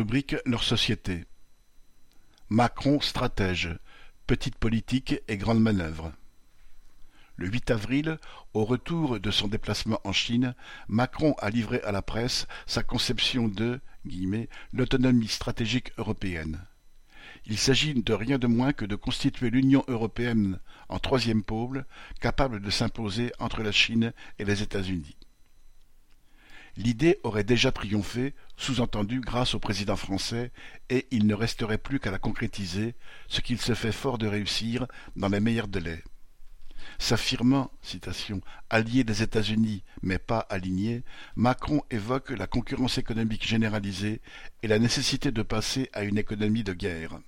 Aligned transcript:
Rubrique 0.00 0.36
Leur 0.46 0.62
société. 0.62 1.26
Macron 2.48 3.02
stratège, 3.02 3.68
petite 4.26 4.56
politique 4.56 5.16
et 5.28 5.36
grande 5.36 5.60
manœuvre. 5.60 6.10
Le 7.36 7.48
8 7.48 7.70
avril, 7.70 8.18
au 8.54 8.64
retour 8.64 9.20
de 9.20 9.30
son 9.30 9.46
déplacement 9.46 10.00
en 10.04 10.14
Chine, 10.14 10.54
Macron 10.88 11.34
a 11.36 11.50
livré 11.50 11.82
à 11.82 11.92
la 11.92 12.00
presse 12.00 12.46
sa 12.64 12.82
conception 12.82 13.46
de 13.46 13.78
«l'autonomie 14.72 15.28
stratégique 15.28 15.92
européenne». 15.98 16.64
Il 17.44 17.58
s'agit 17.58 17.92
de 17.92 18.14
rien 18.14 18.38
de 18.38 18.46
moins 18.46 18.72
que 18.72 18.86
de 18.86 18.96
constituer 18.96 19.50
l'Union 19.50 19.84
européenne 19.86 20.60
en 20.88 20.98
troisième 20.98 21.42
pôle, 21.42 21.84
capable 22.22 22.60
de 22.60 22.70
s'imposer 22.70 23.32
entre 23.38 23.62
la 23.62 23.70
Chine 23.70 24.14
et 24.38 24.46
les 24.46 24.62
États-Unis. 24.62 25.18
L'idée 26.76 27.18
aurait 27.22 27.44
déjà 27.44 27.72
triomphé, 27.72 28.34
sous-entendu 28.56 29.20
grâce 29.20 29.54
au 29.54 29.58
président 29.58 29.96
français, 29.96 30.52
et 30.88 31.06
il 31.10 31.26
ne 31.26 31.34
resterait 31.34 31.78
plus 31.78 32.00
qu'à 32.00 32.10
la 32.10 32.18
concrétiser, 32.18 32.94
ce 33.28 33.40
qu'il 33.40 33.60
se 33.60 33.74
fait 33.74 33.92
fort 33.92 34.18
de 34.18 34.26
réussir 34.26 34.86
dans 35.16 35.28
les 35.28 35.40
meilleurs 35.40 35.68
délais. 35.68 36.02
S'affirmant, 36.98 37.70
citation, 37.82 38.40
allié 38.68 39.04
des 39.04 39.22
États-Unis, 39.22 39.82
mais 40.02 40.18
pas 40.18 40.40
aligné, 40.50 41.02
Macron 41.36 41.82
évoque 41.90 42.30
la 42.30 42.46
concurrence 42.46 42.98
économique 42.98 43.46
généralisée 43.46 44.20
et 44.62 44.68
la 44.68 44.78
nécessité 44.78 45.30
de 45.30 45.42
passer 45.42 45.88
à 45.92 46.04
une 46.04 46.18
économie 46.18 46.64
de 46.64 46.72
guerre. 46.72 47.20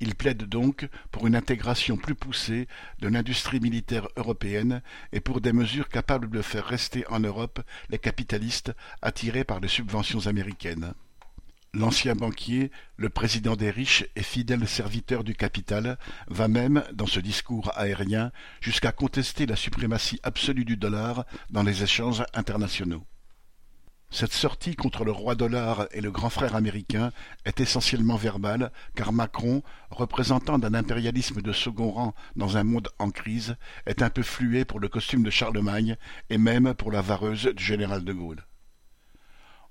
Il 0.00 0.14
plaide 0.14 0.44
donc 0.44 0.88
pour 1.10 1.26
une 1.26 1.36
intégration 1.36 1.96
plus 1.96 2.14
poussée 2.14 2.68
de 2.98 3.08
l'industrie 3.08 3.60
militaire 3.60 4.08
européenne 4.16 4.82
et 5.12 5.20
pour 5.20 5.40
des 5.40 5.52
mesures 5.52 5.88
capables 5.88 6.30
de 6.30 6.42
faire 6.42 6.66
rester 6.66 7.06
en 7.08 7.20
Europe 7.20 7.60
les 7.88 7.98
capitalistes 7.98 8.72
attirés 9.00 9.44
par 9.44 9.60
les 9.60 9.68
subventions 9.68 10.26
américaines. 10.26 10.92
L'ancien 11.72 12.14
banquier, 12.14 12.70
le 12.96 13.10
président 13.10 13.56
des 13.56 13.70
riches 13.70 14.06
et 14.16 14.22
fidèle 14.22 14.66
serviteur 14.66 15.24
du 15.24 15.34
capital, 15.34 15.98
va 16.28 16.48
même, 16.48 16.84
dans 16.94 17.06
ce 17.06 17.20
discours 17.20 17.70
aérien, 17.74 18.32
jusqu'à 18.60 18.92
contester 18.92 19.44
la 19.44 19.56
suprématie 19.56 20.20
absolue 20.22 20.64
du 20.64 20.76
dollar 20.76 21.26
dans 21.50 21.62
les 21.62 21.82
échanges 21.82 22.24
internationaux. 22.32 23.04
Cette 24.16 24.32
sortie 24.32 24.76
contre 24.76 25.04
le 25.04 25.12
roi 25.12 25.34
dollar 25.34 25.88
et 25.92 26.00
le 26.00 26.10
grand 26.10 26.30
frère 26.30 26.56
américain 26.56 27.12
est 27.44 27.60
essentiellement 27.60 28.16
verbale, 28.16 28.72
car 28.94 29.12
Macron, 29.12 29.62
représentant 29.90 30.58
d'un 30.58 30.72
impérialisme 30.72 31.42
de 31.42 31.52
second 31.52 31.90
rang 31.90 32.14
dans 32.34 32.56
un 32.56 32.64
monde 32.64 32.88
en 32.98 33.10
crise, 33.10 33.56
est 33.84 34.00
un 34.00 34.08
peu 34.08 34.22
flué 34.22 34.64
pour 34.64 34.80
le 34.80 34.88
costume 34.88 35.22
de 35.22 35.28
Charlemagne 35.28 35.98
et 36.30 36.38
même 36.38 36.72
pour 36.72 36.90
la 36.90 37.02
vareuse 37.02 37.44
du 37.44 37.62
général 37.62 38.04
de 38.04 38.12
Gaulle. 38.14 38.46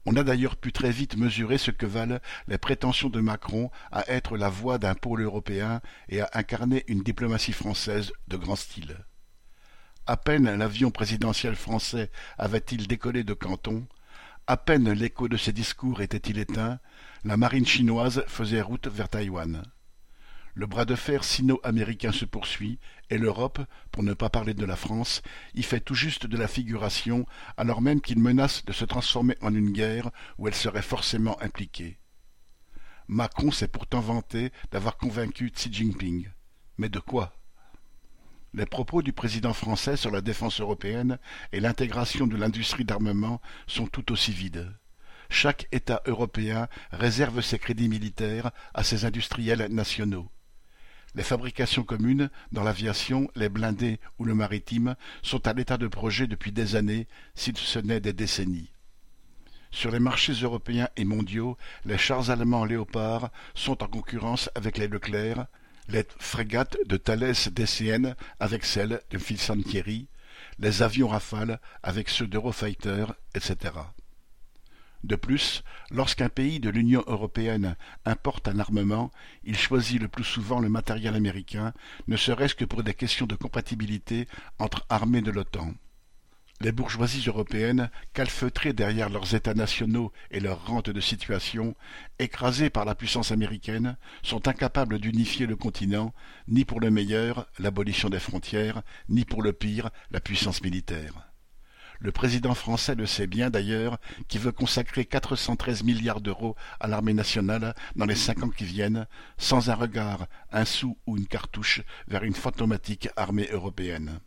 On 0.05 0.15
a 0.15 0.23
d'ailleurs 0.23 0.57
pu 0.57 0.71
très 0.71 0.91
vite 0.91 1.17
mesurer 1.17 1.57
ce 1.57 1.71
que 1.71 1.87
valent 1.87 2.19
les 2.47 2.59
prétentions 2.59 3.09
de 3.09 3.21
Macron 3.21 3.71
à 3.91 4.07
être 4.11 4.37
la 4.37 4.49
voix 4.49 4.77
d'un 4.77 4.93
pôle 4.93 5.23
européen 5.23 5.81
et 6.07 6.21
à 6.21 6.29
incarner 6.33 6.83
une 6.87 7.01
diplomatie 7.01 7.51
française 7.51 8.11
de 8.27 8.37
grand 8.37 8.55
style. 8.55 8.95
À 10.05 10.17
peine 10.17 10.55
l'avion 10.55 10.91
présidentiel 10.91 11.55
français 11.55 12.11
avait-il 12.37 12.85
décollé 12.85 13.23
de 13.23 13.33
Canton, 13.33 13.87
à 14.47 14.57
peine 14.57 14.91
l'écho 14.91 15.27
de 15.27 15.37
ses 15.37 15.51
discours 15.51 16.01
était-il 16.01 16.37
éteint, 16.37 16.79
la 17.23 17.35
marine 17.35 17.65
chinoise 17.65 18.23
faisait 18.27 18.61
route 18.61 18.87
vers 18.87 19.09
Taïwan. 19.09 19.63
Le 20.53 20.67
bras 20.67 20.85
de 20.85 20.95
fer 20.95 21.23
sino-américain 21.23 22.11
se 22.11 22.25
poursuit, 22.25 22.79
et 23.09 23.17
l'Europe, 23.17 23.59
pour 23.91 24.03
ne 24.03 24.13
pas 24.13 24.29
parler 24.29 24.53
de 24.53 24.65
la 24.65 24.75
France, 24.75 25.21
y 25.53 25.63
fait 25.63 25.79
tout 25.79 25.95
juste 25.95 26.27
de 26.27 26.37
la 26.37 26.47
figuration, 26.47 27.25
alors 27.57 27.81
même 27.81 28.01
qu'il 28.01 28.19
menace 28.19 28.63
de 28.65 28.71
se 28.71 28.85
transformer 28.85 29.35
en 29.41 29.53
une 29.53 29.71
guerre 29.71 30.11
où 30.37 30.47
elle 30.47 30.55
serait 30.55 30.81
forcément 30.81 31.41
impliquée. 31.41 31.97
Macron 33.07 33.51
s'est 33.51 33.67
pourtant 33.67 33.99
vanté 33.99 34.51
d'avoir 34.71 34.97
convaincu 34.97 35.51
Xi 35.51 35.73
Jinping. 35.73 36.29
Mais 36.77 36.89
de 36.89 36.99
quoi? 36.99 37.35
Les 38.55 38.65
propos 38.65 39.01
du 39.01 39.11
président 39.11 39.53
français 39.53 39.97
sur 39.97 40.11
la 40.11 40.21
défense 40.21 40.61
européenne 40.61 41.19
et 41.51 41.59
l'intégration 41.59 42.25
de 42.25 42.37
l'industrie 42.37 42.85
d'armement 42.85 43.41
sont 43.67 43.87
tout 43.87 44.11
aussi 44.13 44.31
vides. 44.31 44.71
Chaque 45.29 45.67
État 45.73 46.01
européen 46.05 46.67
réserve 46.91 47.41
ses 47.41 47.59
crédits 47.59 47.89
militaires 47.89 48.51
à 48.73 48.83
ses 48.83 49.03
industriels 49.03 49.67
nationaux. 49.71 50.29
Les 51.15 51.23
fabrications 51.23 51.83
communes, 51.83 52.29
dans 52.51 52.63
l'aviation, 52.63 53.29
les 53.35 53.49
blindés 53.49 53.99
ou 54.19 54.25
le 54.25 54.35
maritime, 54.35 54.95
sont 55.21 55.47
à 55.47 55.53
l'état 55.53 55.77
de 55.77 55.87
projet 55.87 56.27
depuis 56.27 56.51
des 56.51 56.75
années, 56.75 57.07
si 57.35 57.51
ce 57.55 57.79
n'est 57.79 58.01
des 58.01 58.13
décennies. 58.13 58.71
Sur 59.71 59.91
les 59.91 59.99
marchés 59.99 60.33
européens 60.33 60.87
et 60.95 61.03
mondiaux, 61.03 61.57
les 61.83 61.97
chars 61.97 62.29
allemands 62.29 62.63
Léopard 62.63 63.31
sont 63.53 63.83
en 63.83 63.87
concurrence 63.87 64.49
avec 64.55 64.77
les 64.77 64.87
Leclerc, 64.87 65.47
les 65.87 66.05
frégates 66.19 66.77
de 66.85 66.97
Thales 66.97 67.33
DCN 67.51 68.15
avec 68.39 68.65
celles 68.65 69.01
de 69.11 69.17
Fincantieri, 69.17 70.07
les 70.59 70.81
avions 70.81 71.07
Rafale 71.07 71.59
avec 71.83 72.09
ceux 72.09 72.27
d'Eurofighter, 72.27 73.05
etc. 73.33 73.73
De 75.03 75.15
plus, 75.15 75.63
lorsqu'un 75.91 76.29
pays 76.29 76.59
de 76.59 76.71
l'Union 76.71 77.03
européenne 77.05 77.75
importe 78.05 78.47
un 78.47 78.57
armement, 78.57 79.11
il 79.43 79.55
choisit 79.55 80.01
le 80.01 80.07
plus 80.07 80.23
souvent 80.23 80.59
le 80.59 80.69
matériel 80.69 81.15
américain, 81.15 81.73
ne 82.07 82.17
serait-ce 82.17 82.55
que 82.55 82.65
pour 82.65 82.81
des 82.81 82.95
questions 82.95 83.27
de 83.27 83.35
compatibilité 83.35 84.27
entre 84.57 84.83
armées 84.89 85.21
de 85.21 85.29
l'OTAN. 85.29 85.75
Les 86.61 86.71
bourgeoisies 86.71 87.27
européennes, 87.27 87.89
calfeutrées 88.13 88.71
derrière 88.71 89.09
leurs 89.09 89.35
États 89.35 89.53
nationaux 89.53 90.13
et 90.31 90.39
leurs 90.39 90.65
rentes 90.65 90.89
de 90.89 91.01
situation, 91.01 91.75
écrasées 92.17 92.69
par 92.69 92.85
la 92.85 92.95
puissance 92.95 93.31
américaine, 93.31 93.97
sont 94.23 94.47
incapables 94.47 94.99
d'unifier 94.99 95.47
le 95.47 95.57
continent, 95.57 96.13
ni 96.47 96.63
pour 96.63 96.79
le 96.79 96.91
meilleur, 96.91 97.47
l'abolition 97.59 98.09
des 98.09 98.19
frontières, 98.19 98.83
ni 99.09 99.25
pour 99.25 99.43
le 99.43 99.51
pire, 99.51 99.89
la 100.11 100.21
puissance 100.21 100.63
militaire. 100.63 101.29
Le 101.99 102.13
président 102.13 102.53
français 102.53 102.95
le 102.95 103.05
sait 103.05 103.27
bien 103.27 103.49
d'ailleurs, 103.49 103.99
qui 104.29 104.37
veut 104.37 104.53
consacrer 104.53 105.05
413 105.05 105.83
milliards 105.83 106.21
d'euros 106.21 106.55
à 106.79 106.87
l'armée 106.87 107.13
nationale 107.13 107.75
dans 107.97 108.05
les 108.05 108.15
cinq 108.15 108.43
ans 108.43 108.49
qui 108.49 108.63
viennent, 108.63 109.07
sans 109.37 109.69
un 109.69 109.75
regard, 109.75 110.27
un 110.51 110.65
sou 110.65 110.97
ou 111.05 111.17
une 111.17 111.27
cartouche 111.27 111.81
vers 112.07 112.23
une 112.23 112.33
fantomatique 112.33 113.09
armée 113.17 113.49
européenne. 113.51 114.19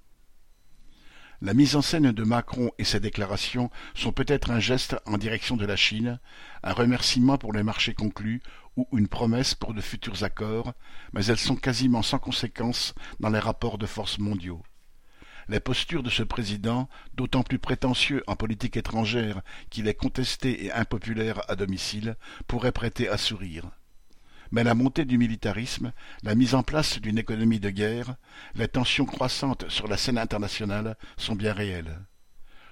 La 1.41 1.55
mise 1.55 1.77
en 1.77 1.83
scène 1.83 2.11
de 2.11 2.25
Macron 2.25 2.73
et 2.79 2.85
ses 2.85 2.99
déclarations 2.99 3.71
sont 3.95 4.11
peut-être 4.11 4.51
un 4.51 4.59
geste 4.59 4.97
en 5.07 5.19
direction 5.19 5.57
de 5.57 5.67
la 5.67 5.77
Chine, 5.77 6.19
un 6.65 6.73
remerciement 6.73 7.39
pour 7.39 7.53
les 7.53 7.63
marchés 7.63 7.95
conclus 7.95 8.43
ou 8.77 8.89
une 8.91 9.07
promesse 9.07 9.55
pour 9.55 9.73
de 9.73 9.81
futurs 9.81 10.25
accords, 10.25 10.73
mais 11.13 11.25
elles 11.27 11.39
sont 11.39 11.55
quasiment 11.55 12.03
sans 12.03 12.19
conséquence 12.19 12.93
dans 13.21 13.31
les 13.31 13.39
rapports 13.39 13.79
de 13.79 13.87
force 13.87 14.19
mondiaux. 14.19 14.65
Les 15.49 15.61
postures 15.61 16.03
de 16.03 16.11
ce 16.11 16.25
président, 16.25 16.89
d'autant 17.15 17.45
plus 17.45 17.61
prétentieux 17.61 18.25
en 18.27 18.35
politique 18.35 18.77
étrangère 18.77 19.43
qu'il 19.71 19.87
est 19.87 19.95
contesté 19.95 20.65
et 20.65 20.73
impopulaire 20.73 21.41
à 21.49 21.55
domicile, 21.55 22.17
pourraient 22.49 22.73
prêter 22.73 23.09
à 23.09 23.17
sourire 23.17 23.71
mais 24.51 24.65
la 24.65 24.75
montée 24.75 25.05
du 25.05 25.19
militarisme, 25.19 25.93
la 26.23 26.35
mise 26.35 26.55
en 26.55 26.63
place 26.63 27.01
d'une 27.01 27.19
économie 27.19 27.61
de 27.61 27.71
guerre, 27.71 28.17
les 28.55 28.69
tensions 28.69 29.05
croissantes 29.05 29.69
sur 29.69 29.89
la 29.89 29.97
scène 29.97 30.19
internationale 30.19 30.97
sont 31.17 31.35
bien 31.35 31.53
réelles. 31.53 31.99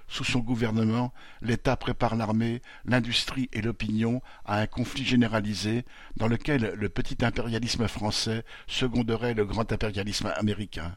Sous 0.08 0.24
son 0.24 0.38
gouvernement, 0.38 1.12
l'État 1.42 1.76
prépare 1.76 2.14
l'armée, 2.14 2.62
l'industrie 2.84 3.48
et 3.52 3.60
l'opinion 3.60 4.22
à 4.44 4.60
un 4.60 4.66
conflit 4.66 5.04
généralisé 5.04 5.84
dans 6.16 6.28
lequel 6.28 6.74
le 6.76 6.88
petit 6.88 7.24
impérialisme 7.24 7.88
français 7.88 8.44
seconderait 8.68 9.34
le 9.34 9.44
grand 9.44 9.72
impérialisme 9.72 10.32
américain. 10.36 10.96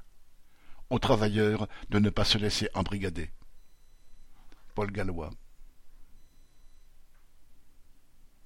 Aux 0.92 1.00
travailleurs 1.00 1.68
de 1.90 2.00
ne 2.00 2.10
pas 2.10 2.24
se 2.24 2.38
laisser 2.38 2.70
embrigader. 2.74 3.32
Paul 4.76 4.92
Gallois 4.92 5.32